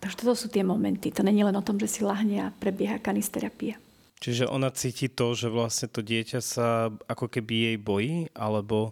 takže 0.03 0.19
toto 0.19 0.35
sú 0.35 0.51
tie 0.51 0.67
momenty. 0.67 1.15
To 1.15 1.23
není 1.23 1.47
len 1.47 1.55
o 1.55 1.63
tom, 1.63 1.79
že 1.79 1.87
si 1.87 2.01
lahne 2.03 2.51
a 2.51 2.51
prebieha 2.51 2.99
kanisterapia. 2.99 3.79
Čiže 4.19 4.51
ona 4.51 4.67
cíti 4.75 5.07
to, 5.07 5.31
že 5.31 5.47
vlastne 5.47 5.87
to 5.87 6.03
dieťa 6.03 6.39
sa 6.43 6.91
ako 7.07 7.31
keby 7.31 7.71
jej 7.71 7.77
bojí, 7.79 8.15
alebo... 8.35 8.91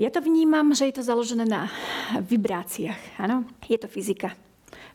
Ja 0.00 0.08
to 0.08 0.24
vnímam, 0.24 0.72
že 0.72 0.88
je 0.88 0.96
to 0.96 1.04
založené 1.04 1.44
na 1.44 1.68
vibráciách. 2.16 3.20
Áno, 3.20 3.44
je 3.68 3.76
to 3.76 3.92
fyzika 3.92 4.32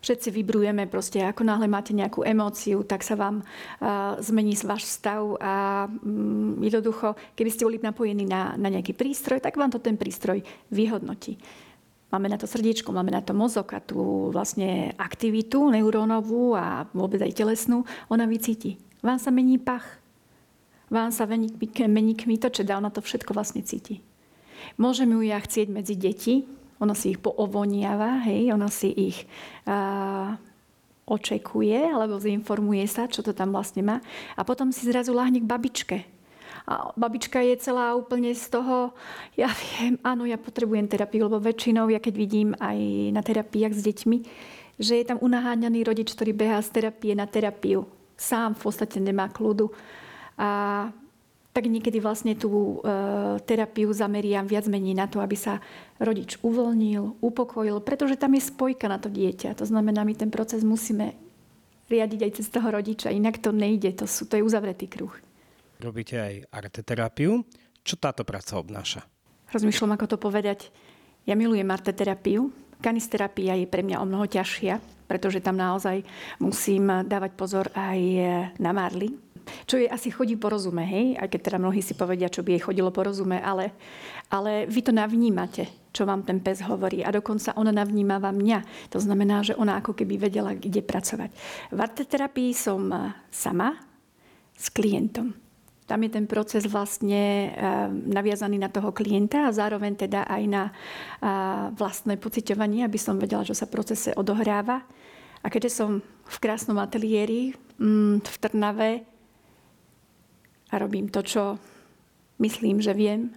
všetci 0.02 0.30
vybrujeme 0.30 0.86
proste, 0.90 1.22
ako 1.26 1.44
náhle 1.44 1.66
máte 1.70 1.94
nejakú 1.94 2.22
emóciu, 2.24 2.86
tak 2.86 3.02
sa 3.02 3.18
vám 3.18 3.42
uh, 3.42 4.18
zmení 4.22 4.54
váš 4.64 4.88
stav 4.88 5.38
a 5.42 5.86
um, 5.90 6.58
jednoducho, 6.62 7.18
keby 7.34 7.50
ste 7.50 7.66
boli 7.66 7.78
napojení 7.82 8.26
na, 8.26 8.54
na 8.56 8.70
nejaký 8.70 8.94
prístroj, 8.94 9.42
tak 9.42 9.58
vám 9.58 9.74
to 9.74 9.82
ten 9.82 9.98
prístroj 9.98 10.42
vyhodnotí. 10.70 11.38
Máme 12.08 12.32
na 12.32 12.40
to 12.40 12.48
srdiečko, 12.48 12.96
máme 12.96 13.12
na 13.12 13.20
to 13.20 13.36
mozog 13.36 13.68
a 13.76 13.84
tú 13.84 14.32
vlastne 14.32 14.96
aktivitu 14.96 15.68
neurónovú 15.68 16.56
a 16.56 16.88
vôbec 16.96 17.20
aj 17.20 17.36
telesnú, 17.36 17.84
ona 18.08 18.24
vycíti. 18.24 18.80
Vám 19.04 19.20
sa 19.20 19.28
mení 19.28 19.60
pach, 19.60 19.84
vám 20.88 21.12
sa 21.12 21.28
mení, 21.28 22.16
kmitočeda, 22.16 22.80
ona 22.80 22.88
to 22.88 23.04
všetko 23.04 23.36
vlastne 23.36 23.60
cíti. 23.60 24.00
Môžem 24.80 25.12
ju 25.12 25.22
ja 25.28 25.36
chcieť 25.36 25.68
medzi 25.68 26.00
deti, 26.00 26.48
ona 26.80 26.96
si 26.96 27.12
ich 27.12 27.20
poovoniava, 27.20 28.24
hej, 28.24 28.56
ona 28.56 28.72
si 28.72 28.88
ich 28.96 29.28
a, 29.68 30.40
očekuje 31.08 31.92
alebo 31.92 32.20
zinformuje 32.20 32.88
sa, 32.88 33.12
čo 33.12 33.20
to 33.20 33.36
tam 33.36 33.52
vlastne 33.52 33.84
má. 33.84 34.00
A 34.40 34.48
potom 34.48 34.72
si 34.72 34.88
zrazu 34.88 35.12
láhne 35.12 35.44
k 35.44 35.50
babičke. 35.50 35.98
A 36.68 36.92
babička 37.00 37.40
je 37.40 37.56
celá 37.64 37.96
úplne 37.96 38.36
z 38.36 38.52
toho, 38.52 38.92
ja 39.40 39.48
viem, 39.48 39.96
áno, 40.04 40.28
ja 40.28 40.36
potrebujem 40.36 40.92
terapiu, 40.92 41.32
lebo 41.32 41.40
väčšinou, 41.40 41.88
ja 41.88 42.04
keď 42.04 42.14
vidím 42.20 42.52
aj 42.60 42.78
na 43.16 43.24
terapiách 43.24 43.72
s 43.72 43.82
deťmi, 43.88 44.18
že 44.76 45.00
je 45.00 45.06
tam 45.08 45.18
unaháňaný 45.24 45.88
rodič, 45.88 46.12
ktorý 46.12 46.36
behá 46.36 46.60
z 46.60 46.76
terapie 46.76 47.16
na 47.16 47.24
terapiu. 47.24 47.88
Sám 48.20 48.60
v 48.60 48.68
podstate 48.68 49.00
nemá 49.00 49.32
kľudu. 49.32 49.72
A 50.36 50.92
tak 51.56 51.66
niekedy 51.66 51.98
vlastne 51.98 52.38
tú 52.38 52.84
e, 52.86 52.94
terapiu 53.48 53.90
zameriam 53.90 54.46
viac 54.46 54.70
menej 54.70 54.94
na 54.94 55.10
to, 55.10 55.18
aby 55.24 55.34
sa 55.34 55.58
rodič 55.98 56.38
uvoľnil, 56.46 57.18
upokojil, 57.18 57.82
pretože 57.82 58.20
tam 58.20 58.38
je 58.38 58.46
spojka 58.46 58.86
na 58.86 59.02
to 59.02 59.10
dieťa. 59.10 59.58
To 59.58 59.66
znamená, 59.66 60.06
my 60.06 60.14
ten 60.14 60.30
proces 60.30 60.62
musíme 60.62 61.18
riadiť 61.90 62.20
aj 62.22 62.32
cez 62.38 62.48
toho 62.54 62.70
rodiča, 62.70 63.10
inak 63.10 63.42
to 63.42 63.50
nejde, 63.50 63.90
to, 63.98 64.06
sú, 64.06 64.30
to 64.30 64.38
je 64.38 64.46
uzavretý 64.46 64.86
kruh. 64.86 65.10
Robíte 65.78 66.18
aj 66.18 66.34
arteterapiu. 66.50 67.46
Čo 67.86 67.96
táto 68.02 68.26
práca 68.28 68.58
obnáša? 68.58 69.06
Rozmýšľam, 69.54 69.96
ako 69.96 70.06
to 70.14 70.18
povedať. 70.20 70.74
Ja 71.24 71.38
milujem 71.38 71.70
arteterapiu. 71.70 72.52
Kanisterapia 72.78 73.58
je 73.58 73.66
pre 73.70 73.82
mňa 73.82 74.02
o 74.02 74.06
mnoho 74.06 74.30
ťažšia, 74.30 75.08
pretože 75.10 75.42
tam 75.42 75.58
naozaj 75.58 76.06
musím 76.38 77.06
dávať 77.06 77.32
pozor 77.34 77.66
aj 77.74 78.00
na 78.62 78.70
marly, 78.70 79.18
čo 79.68 79.80
jej 79.80 79.88
asi 79.88 80.12
chodí 80.12 80.36
po 80.36 80.52
rozume, 80.52 80.84
hej? 80.84 81.16
Aj 81.16 81.28
keď 81.32 81.52
teda 81.52 81.58
mnohí 81.62 81.80
si 81.80 81.96
povedia, 81.96 82.28
čo 82.28 82.44
by 82.44 82.58
jej 82.58 82.66
chodilo 82.68 82.92
po 82.92 83.08
rozume, 83.08 83.40
ale, 83.40 83.72
ale 84.28 84.68
vy 84.68 84.84
to 84.84 84.92
navnímate, 84.92 85.68
čo 85.96 86.04
vám 86.04 86.28
ten 86.28 86.44
pes 86.44 86.60
hovorí. 86.64 87.04
A 87.04 87.16
dokonca 87.16 87.56
ona 87.56 87.72
navnímava 87.72 88.32
mňa. 88.36 88.92
To 88.92 89.00
znamená, 89.00 89.44
že 89.48 89.56
ona 89.56 89.80
ako 89.80 89.96
keby 89.96 90.20
vedela, 90.20 90.52
kde 90.54 90.84
pracovať. 90.84 91.30
V 91.72 91.80
arteterapii 91.80 92.52
som 92.52 92.92
sama 93.32 93.80
s 94.54 94.68
klientom. 94.68 95.47
Tam 95.88 96.04
je 96.04 96.12
ten 96.12 96.28
proces 96.28 96.68
vlastne 96.68 97.24
eh, 97.48 97.88
naviazaný 97.88 98.60
na 98.60 98.68
toho 98.68 98.92
klienta 98.92 99.48
a 99.48 99.56
zároveň 99.56 99.96
teda 99.96 100.28
aj 100.28 100.44
na 100.46 100.64
eh, 100.68 100.72
vlastné 101.72 102.20
pociťovanie, 102.20 102.84
aby 102.84 103.00
som 103.00 103.16
vedela, 103.16 103.48
čo 103.48 103.56
sa 103.56 103.72
procese 103.72 104.12
odohráva. 104.14 104.84
A 105.42 105.48
keďže 105.48 105.80
som 105.80 106.04
v 106.28 106.38
krásnom 106.44 106.76
ateliéri 106.84 107.56
mm, 107.80 108.20
v 108.20 108.36
Trnave, 108.44 108.92
a 110.68 110.76
robím 110.76 111.08
to, 111.08 111.24
čo 111.24 111.56
myslím, 112.44 112.84
že 112.84 112.92
viem. 112.92 113.32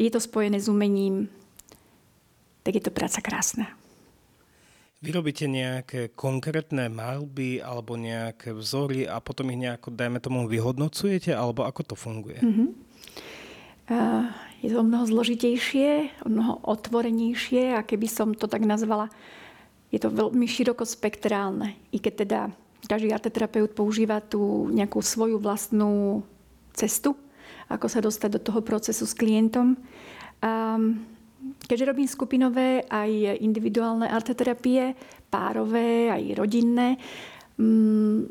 Je 0.00 0.08
to 0.08 0.20
spojené 0.24 0.56
s 0.56 0.72
umením, 0.72 1.28
tak 2.64 2.80
je 2.80 2.82
to 2.88 2.88
práca 2.88 3.20
krásna. 3.20 3.81
Vy 5.02 5.10
robíte 5.10 5.50
nejaké 5.50 6.14
konkrétne 6.14 6.86
malby 6.86 7.58
alebo 7.58 7.98
nejaké 7.98 8.54
vzory 8.54 9.02
a 9.10 9.18
potom 9.18 9.50
ich 9.50 9.58
nejako, 9.58 9.90
dajme 9.90 10.22
tomu, 10.22 10.46
vyhodnocujete? 10.46 11.34
Alebo 11.34 11.66
ako 11.66 11.82
to 11.82 11.94
funguje? 11.98 12.38
Mm-hmm. 12.38 12.68
Je 14.62 14.70
to 14.70 14.86
mnoho 14.86 15.02
zložitejšie, 15.10 16.22
mnoho 16.22 16.62
otvorenejšie 16.62 17.74
a 17.74 17.82
keby 17.82 18.06
som 18.06 18.30
to 18.30 18.46
tak 18.46 18.62
nazvala, 18.62 19.10
je 19.90 19.98
to 19.98 20.06
veľmi 20.06 20.46
širokospektrálne. 20.46 21.74
I 21.90 21.98
keď 21.98 22.14
teda 22.22 22.40
každý 22.86 23.10
arteterapeut 23.10 23.74
používa 23.74 24.22
tú 24.22 24.70
nejakú 24.70 25.02
svoju 25.02 25.42
vlastnú 25.42 26.22
cestu, 26.78 27.18
ako 27.66 27.86
sa 27.90 27.98
dostať 27.98 28.38
do 28.38 28.40
toho 28.40 28.62
procesu 28.62 29.02
s 29.02 29.18
klientom. 29.18 29.74
Um, 30.38 31.02
keďže 31.66 31.88
robím 31.88 32.08
skupinové 32.08 32.84
aj 32.86 33.42
individuálne 33.42 34.08
arteterapie, 34.08 34.94
párové, 35.30 36.12
aj 36.12 36.22
rodinné, 36.36 37.00
um, 37.56 38.26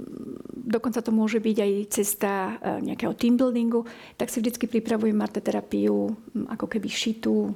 dokonca 0.52 1.02
to 1.02 1.12
môže 1.14 1.42
byť 1.42 1.58
aj 1.58 1.72
cesta 1.90 2.32
uh, 2.32 2.80
nejakého 2.84 3.14
team 3.18 3.36
buildingu, 3.36 3.84
tak 4.16 4.30
si 4.30 4.40
vždy 4.40 4.68
pripravujem 4.68 5.18
arteterapiu 5.18 5.96
um, 5.96 6.14
ako 6.52 6.68
keby 6.68 6.88
šitú 6.88 7.52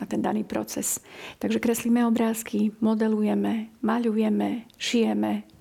na 0.00 0.04
ten 0.08 0.24
daný 0.24 0.48
proces. 0.48 1.04
Takže 1.36 1.60
kreslíme 1.60 2.00
obrázky, 2.08 2.72
modelujeme, 2.80 3.68
maľujeme, 3.84 4.64
šijeme, 4.80 5.60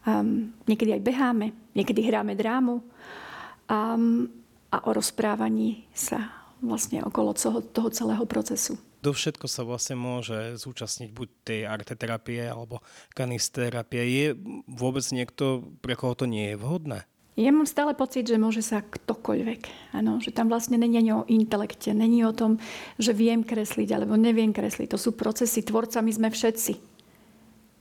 Um, 0.00 0.56
niekedy 0.64 0.96
aj 0.96 1.04
beháme, 1.04 1.52
niekedy 1.76 2.08
hráme 2.08 2.32
drámu 2.32 2.80
um, 2.80 4.24
a 4.72 4.76
o 4.88 4.90
rozprávaní 4.96 5.84
sa 5.92 6.39
vlastne 6.60 7.02
okolo 7.04 7.32
toho, 7.34 7.60
toho 7.64 7.88
celého 7.90 8.24
procesu. 8.28 8.76
Do 9.00 9.16
všetko 9.16 9.48
sa 9.48 9.64
vlastne 9.64 9.96
môže 9.96 10.60
zúčastniť 10.60 11.08
buď 11.08 11.28
tej 11.40 11.60
arteterapie 11.64 12.44
alebo 12.44 12.84
kanisterapie. 13.16 14.02
Je 14.04 14.26
vôbec 14.68 15.04
niekto, 15.08 15.72
pre 15.80 15.96
koho 15.96 16.12
to 16.12 16.28
nie 16.28 16.52
je 16.52 16.60
vhodné? 16.60 17.08
Ja 17.40 17.48
mám 17.56 17.64
stále 17.64 17.96
pocit, 17.96 18.28
že 18.28 18.36
môže 18.36 18.60
sa 18.60 18.84
ktokoľvek. 18.84 19.94
Ano, 19.96 20.20
že 20.20 20.28
tam 20.28 20.52
vlastne 20.52 20.76
není 20.76 21.00
ani 21.00 21.16
o 21.16 21.24
intelekte, 21.24 21.96
není 21.96 22.20
o 22.28 22.36
tom, 22.36 22.60
že 23.00 23.16
viem 23.16 23.40
kresliť 23.40 23.96
alebo 23.96 24.20
neviem 24.20 24.52
kresliť. 24.52 24.92
To 24.92 24.98
sú 25.00 25.16
procesy, 25.16 25.64
tvorcami 25.64 26.12
sme 26.12 26.28
všetci. 26.28 26.72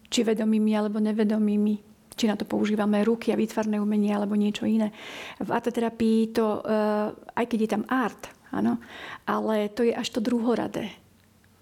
Či 0.08 0.20
vedomými 0.24 0.72
alebo 0.72 1.04
nevedomými 1.04 1.90
či 2.20 2.28
na 2.28 2.36
to 2.36 2.44
používame 2.44 3.00
ruky 3.08 3.32
a 3.32 3.40
výtvarné 3.40 3.80
umenie 3.80 4.12
alebo 4.12 4.36
niečo 4.36 4.68
iné. 4.68 4.92
V 5.40 5.48
arteterapii 5.48 6.36
to, 6.36 6.60
eh, 6.60 7.16
aj 7.16 7.46
keď 7.48 7.60
je 7.64 7.70
tam 7.72 7.84
art, 7.88 8.39
áno, 8.54 8.78
ale 9.26 9.70
to 9.70 9.86
je 9.86 9.94
až 9.94 10.10
to 10.10 10.20
druhoradé. 10.20 10.90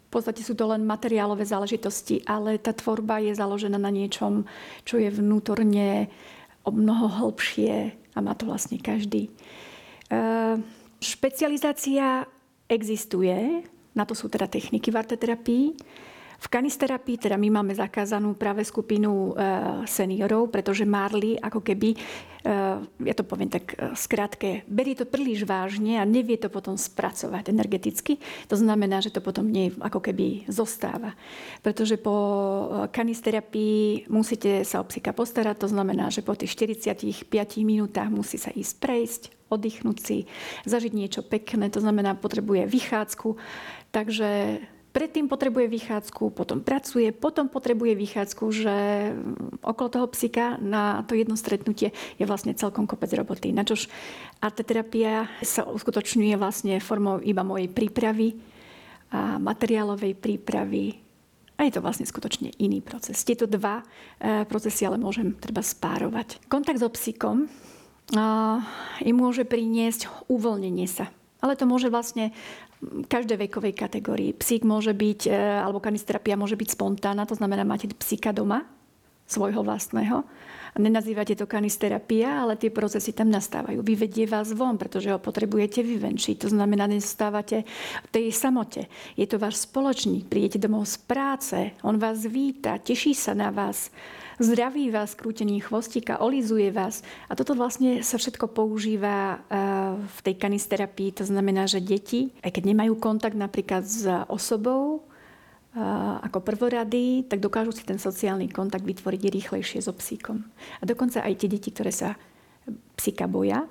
V 0.08 0.10
podstate 0.10 0.40
sú 0.40 0.56
to 0.56 0.72
len 0.72 0.88
materiálové 0.88 1.44
záležitosti, 1.44 2.24
ale 2.24 2.56
tá 2.58 2.72
tvorba 2.72 3.20
je 3.20 3.36
založená 3.36 3.76
na 3.76 3.92
niečom, 3.92 4.48
čo 4.88 4.96
je 4.96 5.12
vnútorne 5.12 6.08
o 6.64 6.72
mnoho 6.72 7.12
hĺbšie 7.12 7.76
a 8.16 8.18
má 8.24 8.32
to 8.34 8.48
vlastne 8.48 8.80
každý. 8.80 9.28
Eh, 10.08 10.56
špecializácia 11.04 12.24
existuje, 12.72 13.68
na 13.92 14.04
to 14.08 14.16
sú 14.16 14.32
teda 14.32 14.48
techniky 14.48 14.88
v 14.92 15.00
arteterapii. 15.00 15.66
V 16.38 16.48
kanisterapii 16.54 17.18
teda 17.18 17.34
my 17.34 17.50
máme 17.50 17.74
zakázanú 17.74 18.38
práve 18.38 18.62
skupinu 18.62 19.34
e, 19.34 19.42
seniorov, 19.90 20.54
pretože 20.54 20.86
Marley 20.86 21.34
ako 21.34 21.66
keby, 21.66 21.98
e, 21.98 21.98
ja 22.86 23.14
to 23.18 23.26
poviem 23.26 23.50
tak 23.50 23.74
e, 23.74 23.98
skrátke, 23.98 24.62
berie 24.70 24.94
to 24.94 25.10
príliš 25.10 25.50
vážne 25.50 25.98
a 25.98 26.06
nevie 26.06 26.38
to 26.38 26.54
potom 26.54 26.78
spracovať 26.78 27.50
energeticky. 27.50 28.22
To 28.54 28.56
znamená, 28.56 29.02
že 29.02 29.10
to 29.10 29.18
potom 29.18 29.50
nie 29.50 29.74
ako 29.82 29.98
keby 29.98 30.46
zostáva. 30.46 31.18
Pretože 31.66 31.98
po 31.98 32.16
kanisterapii 32.94 34.06
musíte 34.14 34.62
sa 34.62 34.86
o 34.86 34.86
psika 34.86 35.18
postarať, 35.18 35.66
to 35.66 35.74
znamená, 35.74 36.14
že 36.14 36.22
po 36.22 36.38
tých 36.38 36.54
45 36.54 37.26
minútach 37.66 38.14
musí 38.14 38.38
sa 38.38 38.54
ísť 38.54 38.74
prejsť, 38.78 39.22
oddychnúť 39.50 39.98
si, 39.98 40.18
zažiť 40.70 40.94
niečo 40.94 41.26
pekné, 41.26 41.74
to 41.74 41.82
znamená, 41.82 42.14
potrebuje 42.14 42.70
vychádzku. 42.70 43.40
Takže 43.90 44.62
predtým 44.98 45.30
potrebuje 45.30 45.70
vychádzku, 45.70 46.34
potom 46.34 46.66
pracuje, 46.66 47.14
potom 47.14 47.46
potrebuje 47.46 47.94
vychádzku, 47.94 48.44
že 48.50 48.76
okolo 49.62 49.90
toho 49.94 50.08
psika 50.10 50.58
na 50.58 51.06
to 51.06 51.14
jedno 51.14 51.38
stretnutie 51.38 51.94
je 52.18 52.26
vlastne 52.26 52.58
celkom 52.58 52.90
kopec 52.90 53.14
roboty. 53.14 53.54
Načož 53.54 53.94
arteterapia 54.42 55.30
sa 55.46 55.70
uskutočňuje 55.70 56.34
vlastne 56.42 56.82
formou 56.82 57.22
iba 57.22 57.46
mojej 57.46 57.70
prípravy, 57.70 58.42
a 59.14 59.38
materiálovej 59.38 60.18
prípravy, 60.18 60.98
a 61.58 61.66
je 61.66 61.78
to 61.78 61.86
vlastne 61.86 62.10
skutočne 62.10 62.58
iný 62.58 62.82
proces. 62.82 63.22
Tieto 63.22 63.46
dva 63.46 63.82
e, 63.82 64.46
procesy 64.50 64.86
ale 64.86 64.98
môžem 64.98 65.38
treba 65.38 65.62
spárovať. 65.62 66.42
Kontakt 66.50 66.82
so 66.82 66.90
psíkom 66.90 67.46
im 69.04 69.16
môže 69.20 69.44
priniesť 69.44 70.32
uvoľnenie 70.32 70.88
sa. 70.88 71.12
Ale 71.44 71.60
to 71.60 71.70
môže 71.70 71.92
vlastne 71.92 72.34
každej 73.10 73.50
vekovej 73.50 73.74
kategórii. 73.74 74.32
Psík 74.38 74.62
môže 74.62 74.94
byť, 74.94 75.22
e, 75.28 75.34
alebo 75.34 75.82
kanisterapia 75.82 76.38
môže 76.38 76.54
byť 76.54 76.78
spontánna, 76.78 77.26
to 77.26 77.34
znamená, 77.34 77.66
máte 77.66 77.90
psíka 77.90 78.30
doma, 78.30 78.66
svojho 79.28 79.60
vlastného. 79.62 80.24
Nenazývate 80.80 81.36
to 81.36 81.50
kanisterapia, 81.50 82.48
ale 82.48 82.56
tie 82.56 82.72
procesy 82.72 83.12
tam 83.12 83.28
nastávajú. 83.28 83.84
Vyvedie 83.84 84.24
vás 84.24 84.56
von, 84.56 84.80
pretože 84.80 85.12
ho 85.12 85.20
potrebujete 85.20 85.84
vyvenčiť. 85.84 86.48
To 86.48 86.50
znamená, 86.54 86.88
nestávate 86.88 87.68
v 88.08 88.10
tej 88.14 88.26
samote. 88.32 88.88
Je 89.20 89.28
to 89.28 89.42
váš 89.42 89.68
spoločník. 89.68 90.32
Prídete 90.32 90.62
domov 90.64 90.88
z 90.88 90.98
práce, 91.04 91.58
on 91.84 92.00
vás 92.00 92.24
víta, 92.24 92.80
teší 92.80 93.12
sa 93.18 93.36
na 93.36 93.52
vás 93.52 93.92
zdraví 94.40 94.94
vás 94.94 95.18
krútením 95.18 95.62
chvostíka, 95.62 96.22
olizuje 96.22 96.70
vás. 96.70 97.02
A 97.26 97.34
toto 97.34 97.58
vlastne 97.58 98.06
sa 98.06 98.22
všetko 98.22 98.54
používa 98.54 99.38
eh, 99.38 99.98
v 99.98 100.20
tej 100.22 100.36
kanisterapii. 100.38 101.10
To 101.22 101.26
znamená, 101.26 101.66
že 101.66 101.82
deti, 101.82 102.30
aj 102.46 102.54
keď 102.54 102.64
nemajú 102.70 102.94
kontakt 103.02 103.38
napríklad 103.38 103.84
s 103.86 104.06
osobou, 104.30 105.02
eh, 105.74 105.82
ako 106.22 106.46
prvorady, 106.46 107.26
tak 107.26 107.42
dokážu 107.42 107.74
si 107.74 107.82
ten 107.82 107.98
sociálny 107.98 108.54
kontakt 108.54 108.86
vytvoriť 108.86 109.22
rýchlejšie 109.26 109.80
so 109.82 109.94
psíkom. 109.94 110.46
A 110.82 110.84
dokonca 110.86 111.26
aj 111.26 111.34
tie 111.34 111.50
deti, 111.50 111.74
ktoré 111.74 111.90
sa 111.90 112.14
psíka 112.94 113.26
boja, 113.26 113.66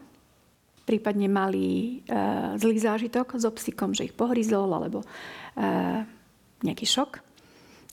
prípadne 0.86 1.26
mali 1.26 2.00
uh, 2.06 2.54
zlý 2.56 2.78
zážitok 2.78 3.42
so 3.42 3.50
psíkom, 3.50 3.90
že 3.90 4.06
ich 4.06 4.14
pohryzol 4.14 4.70
alebo 4.70 5.02
uh, 5.02 6.00
nejaký 6.62 6.86
šok, 6.86 7.25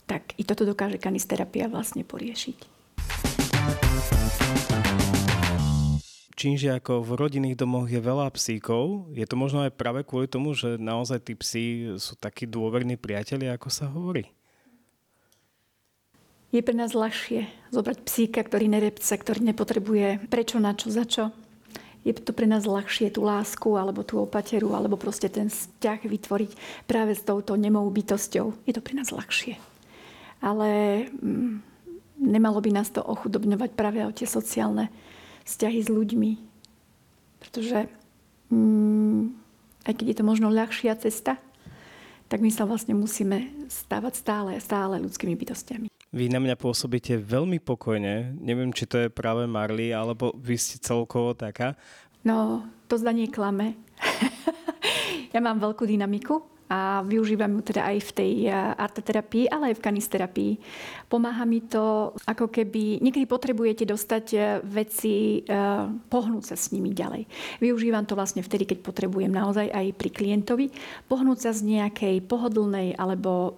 tak 0.05 0.35
i 0.35 0.43
toto 0.43 0.67
dokáže 0.67 0.99
kanisterapia 0.99 1.71
vlastne 1.71 2.03
poriešiť. 2.03 2.73
Čímže 6.33 6.75
ako 6.75 7.07
v 7.07 7.11
rodinných 7.15 7.55
domoch 7.55 7.87
je 7.87 8.03
veľa 8.03 8.27
psíkov, 8.35 9.07
je 9.15 9.23
to 9.23 9.39
možno 9.39 9.63
aj 9.63 9.79
práve 9.79 10.03
kvôli 10.03 10.27
tomu, 10.27 10.51
že 10.51 10.75
naozaj 10.75 11.23
tí 11.23 11.33
psi 11.39 11.95
sú 11.95 12.19
takí 12.19 12.43
dôverní 12.43 12.99
priatelia, 12.99 13.55
ako 13.55 13.69
sa 13.71 13.87
hovorí? 13.87 14.27
Je 16.51 16.59
pre 16.59 16.75
nás 16.75 16.91
ľahšie 16.91 17.47
zobrať 17.71 17.97
psíka, 18.03 18.43
ktorý 18.43 18.67
nerepce, 18.69 19.13
ktorý 19.15 19.55
nepotrebuje 19.55 20.27
prečo, 20.27 20.59
na 20.59 20.75
čo, 20.75 20.91
za 20.91 21.07
čo. 21.07 21.31
Je 22.03 22.11
to 22.11 22.35
pre 22.35 22.43
nás 22.43 22.67
ľahšie 22.67 23.15
tú 23.15 23.23
lásku, 23.23 23.69
alebo 23.79 24.03
tú 24.03 24.19
opateru, 24.19 24.75
alebo 24.75 24.99
proste 24.99 25.31
ten 25.31 25.47
vzťah 25.47 26.03
vytvoriť 26.03 26.51
práve 26.91 27.15
s 27.15 27.23
touto 27.23 27.55
nemou 27.55 27.87
bytosťou. 27.87 28.67
Je 28.67 28.73
to 28.75 28.83
pre 28.83 28.99
nás 28.99 29.09
ľahšie 29.15 29.72
ale 30.43 30.69
mm, 31.07 31.63
nemalo 32.19 32.59
by 32.59 32.75
nás 32.75 32.91
to 32.91 32.99
ochudobňovať 32.99 33.71
práve 33.79 34.03
o 34.03 34.11
tie 34.11 34.27
sociálne 34.27 34.91
vzťahy 35.47 35.79
s 35.79 35.89
ľuďmi. 35.89 36.31
Pretože 37.39 37.87
mm, 38.51 39.21
aj 39.87 39.93
keď 39.95 40.05
je 40.11 40.17
to 40.19 40.27
možno 40.27 40.51
ľahšia 40.51 40.99
cesta, 40.99 41.39
tak 42.27 42.43
my 42.43 42.51
sa 42.51 42.67
vlastne 42.67 42.91
musíme 42.91 43.67
stávať 43.71 44.13
stále, 44.19 44.51
stále 44.59 44.99
ľudskými 44.99 45.35
bytostiami. 45.39 45.87
Vy 46.13 46.29
na 46.29 46.37
mňa 46.37 46.59
pôsobíte 46.59 47.17
veľmi 47.17 47.57
pokojne. 47.57 48.37
Neviem, 48.37 48.69
či 48.69 48.85
to 48.85 49.01
je 49.01 49.09
práve 49.09 49.49
Marley, 49.49 49.95
alebo 49.95 50.29
vy 50.37 50.59
ste 50.61 50.77
celkovo 50.77 51.33
taká. 51.33 51.73
No, 52.21 52.67
to 52.85 53.01
zdanie 53.01 53.33
klame. 53.33 53.73
ja 55.33 55.39
mám 55.41 55.57
veľkú 55.57 55.89
dynamiku 55.89 56.52
a 56.73 57.05
využívam 57.05 57.53
ju 57.53 57.61
teda 57.69 57.85
aj 57.85 57.97
v 58.01 58.11
tej 58.17 58.33
eh, 58.49 58.53
arteterapii, 58.57 59.45
ale 59.53 59.69
aj 59.69 59.77
v 59.77 59.85
kanisterapii. 59.85 60.51
Pomáha 61.05 61.45
mi 61.45 61.61
to, 61.61 62.17
ako 62.25 62.49
keby 62.49 62.97
niekedy 62.97 63.29
potrebujete 63.29 63.85
dostať 63.85 64.25
eh, 64.33 64.41
veci, 64.65 65.45
eh, 65.45 65.85
pohnúť 66.09 66.43
sa 66.49 66.55
s 66.57 66.73
nimi 66.73 66.89
ďalej. 66.89 67.29
Využívam 67.61 68.09
to 68.09 68.17
vlastne 68.17 68.41
vtedy, 68.41 68.65
keď 68.65 68.81
potrebujem 68.81 69.29
naozaj 69.29 69.69
aj 69.69 69.93
pri 69.93 70.09
klientovi 70.09 70.65
pohnúť 71.05 71.45
sa 71.45 71.51
z 71.53 71.77
nejakej 71.77 72.25
pohodlnej 72.25 72.97
alebo 72.97 73.53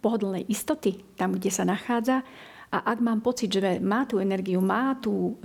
pohodlnej 0.00 0.44
istoty 0.48 1.02
tam, 1.18 1.36
kde 1.36 1.50
sa 1.52 1.66
nachádza. 1.66 2.24
A 2.72 2.78
ak 2.94 2.98
mám 3.02 3.20
pocit, 3.20 3.52
že 3.52 3.78
má 3.82 4.08
tú 4.08 4.18
energiu, 4.18 4.62
má 4.64 4.96
tú 4.98 5.36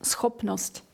schopnosť 0.00 0.89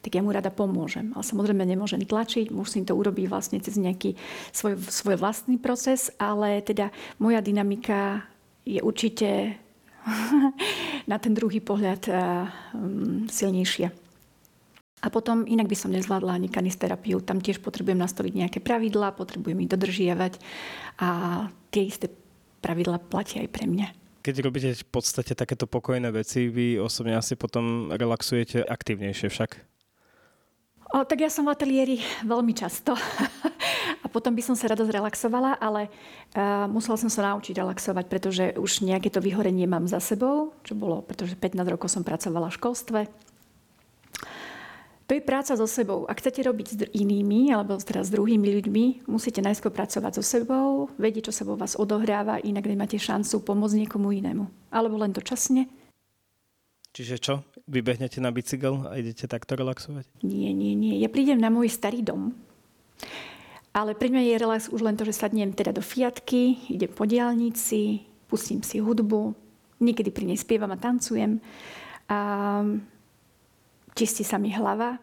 tak 0.00 0.16
ja 0.16 0.24
mu 0.24 0.32
rada 0.32 0.48
pomôžem. 0.48 1.12
Ale 1.12 1.24
samozrejme 1.24 1.64
nemôžem 1.64 2.00
tlačiť, 2.00 2.48
musím 2.52 2.88
to 2.88 2.96
urobiť 2.96 3.26
vlastne 3.28 3.60
cez 3.60 3.76
nejaký 3.76 4.16
svoj, 4.52 4.80
svoj 4.80 5.16
vlastný 5.20 5.60
proces, 5.60 6.08
ale 6.16 6.64
teda 6.64 6.88
moja 7.20 7.44
dynamika 7.44 8.24
je 8.64 8.80
určite 8.80 9.56
na 11.10 11.16
ten 11.20 11.32
druhý 11.36 11.60
pohľad 11.60 12.02
um, 12.08 13.28
silnejšia. 13.28 13.92
A 15.00 15.08
potom 15.08 15.48
inak 15.48 15.64
by 15.64 15.76
som 15.76 15.96
nezvládla 15.96 16.36
ani 16.36 16.52
kanisterapiu. 16.52 17.24
Tam 17.24 17.40
tiež 17.40 17.64
potrebujem 17.64 17.96
nastoliť 17.96 18.32
nejaké 18.36 18.58
pravidlá, 18.60 19.16
potrebujem 19.16 19.64
ich 19.64 19.72
dodržiavať 19.72 20.36
a 21.00 21.08
tie 21.72 21.88
isté 21.88 22.12
pravidlá 22.60 23.00
platia 23.00 23.40
aj 23.40 23.48
pre 23.48 23.64
mňa. 23.64 23.88
Keď 24.20 24.36
robíte 24.44 24.76
v 24.76 24.88
podstate 24.92 25.32
takéto 25.32 25.64
pokojné 25.64 26.12
veci, 26.12 26.52
vy 26.52 26.76
osobne 26.76 27.16
asi 27.16 27.32
potom 27.32 27.88
relaxujete 27.88 28.60
aktívnejšie 28.68 29.32
však? 29.32 29.69
O, 30.90 31.06
tak 31.06 31.22
ja 31.22 31.30
som 31.30 31.46
v 31.46 31.54
ateliéri 31.54 31.96
veľmi 32.26 32.50
často. 32.50 32.98
a 34.04 34.06
potom 34.10 34.34
by 34.34 34.42
som 34.42 34.58
sa 34.58 34.74
rado 34.74 34.82
zrelaxovala, 34.82 35.54
ale 35.62 35.86
uh, 35.86 36.66
musela 36.66 36.98
som 36.98 37.06
sa 37.06 37.30
naučiť 37.30 37.62
relaxovať, 37.62 38.04
pretože 38.10 38.44
už 38.58 38.82
nejaké 38.82 39.06
to 39.06 39.22
vyhorenie 39.22 39.70
mám 39.70 39.86
za 39.86 40.02
sebou, 40.02 40.50
čo 40.66 40.74
bolo, 40.74 41.06
pretože 41.06 41.38
15 41.38 41.62
rokov 41.70 41.94
som 41.94 42.02
pracovala 42.02 42.50
v 42.50 42.58
školstve. 42.58 43.00
To 45.06 45.18
je 45.18 45.26
práca 45.26 45.54
so 45.58 45.66
sebou. 45.66 46.06
Ak 46.06 46.22
chcete 46.22 46.42
robiť 46.42 46.66
s 46.66 46.74
inými, 46.94 47.50
alebo 47.50 47.78
teda 47.78 48.06
s 48.06 48.14
druhými 48.14 48.46
ľuďmi, 48.46 49.10
musíte 49.10 49.42
najskôr 49.42 49.74
pracovať 49.74 50.18
so 50.18 50.22
sebou, 50.22 50.86
vedieť, 51.02 51.30
čo 51.30 51.42
sa 51.42 51.46
vo 51.46 51.58
vás 51.58 51.74
odohráva, 51.74 52.38
inak 52.42 52.66
nemáte 52.66 52.94
šancu 52.94 53.42
pomôcť 53.42 53.86
niekomu 53.86 54.14
inému. 54.14 54.46
Alebo 54.70 54.98
len 55.02 55.10
dočasne. 55.10 55.66
Čiže 56.94 57.16
čo? 57.18 57.34
Vybehnete 57.70 58.18
na 58.18 58.34
bicykel 58.34 58.82
a 58.90 58.98
idete 58.98 59.30
takto 59.30 59.54
relaxovať? 59.54 60.02
Nie, 60.26 60.50
nie, 60.50 60.74
nie. 60.74 60.98
Ja 60.98 61.06
prídem 61.06 61.38
na 61.38 61.54
môj 61.54 61.70
starý 61.70 62.02
dom. 62.02 62.34
Ale 63.70 63.94
pre 63.94 64.10
mňa 64.10 64.26
je 64.26 64.42
relax 64.42 64.66
už 64.74 64.82
len 64.82 64.98
to, 64.98 65.06
že 65.06 65.14
sadnem 65.14 65.54
teda 65.54 65.70
do 65.70 65.78
fiatky, 65.78 66.58
idem 66.66 66.90
po 66.90 67.06
diálnici, 67.06 68.02
pustím 68.26 68.66
si 68.66 68.82
hudbu, 68.82 69.38
niekedy 69.78 70.10
pri 70.10 70.26
nej 70.26 70.38
spievam 70.42 70.74
a 70.74 70.82
tancujem. 70.82 71.38
A 72.10 72.18
čistí 73.94 74.26
sa 74.26 74.42
mi 74.42 74.50
hlava. 74.50 74.98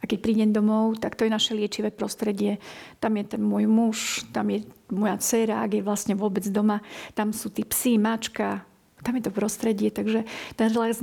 A 0.00 0.08
keď 0.08 0.18
prídem 0.22 0.54
domov, 0.54 0.96
tak 1.02 1.18
to 1.18 1.26
je 1.26 1.34
naše 1.34 1.52
liečivé 1.52 1.90
prostredie. 1.90 2.62
Tam 3.02 3.18
je 3.18 3.36
ten 3.36 3.42
môj 3.42 3.66
muž, 3.66 4.24
tam 4.30 4.48
je 4.48 4.64
moja 4.94 5.18
dcera, 5.18 5.60
ak 5.60 5.76
je 5.76 5.82
vlastne 5.84 6.14
vôbec 6.14 6.46
doma. 6.48 6.80
Tam 7.12 7.34
sú 7.34 7.50
tí 7.50 7.66
psi, 7.66 7.98
mačka, 7.98 8.64
tam 9.00 9.16
je 9.16 9.24
to 9.26 9.32
prostredie, 9.32 9.88
takže 9.88 10.24
ten 10.56 10.68
relax 10.72 11.00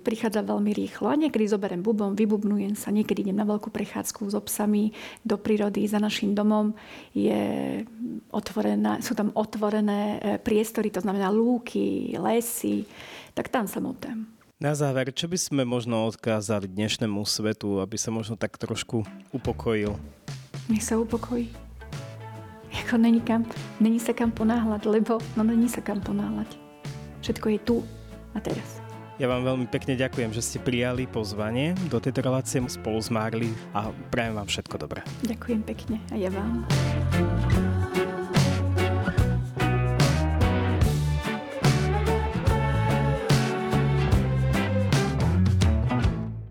prichádza 0.00 0.44
veľmi 0.44 0.72
rýchlo. 0.72 1.12
A 1.12 1.20
niekedy 1.20 1.48
zoberiem 1.48 1.84
bubom, 1.84 2.16
vybubnujem 2.16 2.74
sa, 2.74 2.92
niekedy 2.92 3.28
idem 3.28 3.40
na 3.40 3.48
veľkú 3.48 3.68
prechádzku 3.68 4.32
s 4.32 4.34
obsami 4.34 4.92
do 5.24 5.36
prírody 5.36 5.84
za 5.84 6.00
našim 6.00 6.32
domom. 6.32 6.72
Je 7.12 7.82
otvorená, 8.32 9.04
sú 9.04 9.12
tam 9.12 9.32
otvorené 9.36 10.00
e, 10.00 10.18
priestory, 10.40 10.88
to 10.88 11.04
znamená 11.04 11.28
lúky, 11.28 12.16
lesy, 12.16 12.88
tak 13.36 13.52
tam 13.52 13.68
sa 13.68 13.78
motám. 13.80 14.26
Na 14.60 14.76
záver, 14.76 15.08
čo 15.16 15.24
by 15.24 15.40
sme 15.40 15.62
možno 15.64 16.04
odkázali 16.04 16.68
dnešnému 16.68 17.24
svetu, 17.24 17.80
aby 17.80 17.96
sa 17.96 18.12
možno 18.12 18.36
tak 18.36 18.60
trošku 18.60 19.08
upokojil? 19.32 19.96
Nech 20.68 20.84
sa 20.84 21.00
upokojí. 21.00 21.48
Jako 22.70 22.96
není, 22.96 23.20
kam, 23.20 23.44
není 23.80 24.00
sa 24.00 24.12
kam 24.12 24.30
ponáhľať, 24.30 24.86
lebo 24.86 25.18
no 25.36 25.42
není 25.42 25.66
sa 25.66 25.80
kam 25.82 25.98
ponáhľať. 26.00 26.69
Všetko 27.20 27.46
je 27.56 27.58
tu 27.60 27.76
a 28.34 28.40
teraz. 28.40 28.80
Ja 29.20 29.28
vám 29.28 29.44
veľmi 29.44 29.68
pekne 29.68 30.00
ďakujem, 30.00 30.32
že 30.32 30.40
ste 30.40 30.58
prijali 30.64 31.04
pozvanie 31.04 31.76
do 31.92 32.00
tejto 32.00 32.24
relácie 32.24 32.56
spolu 32.72 33.04
s 33.04 33.12
Marli 33.12 33.52
a 33.76 33.92
prajem 34.08 34.32
vám 34.32 34.48
všetko 34.48 34.80
dobré. 34.80 35.04
Ďakujem 35.28 35.60
pekne 35.60 36.00
a 36.08 36.16
ja 36.16 36.32
vám. 36.32 36.64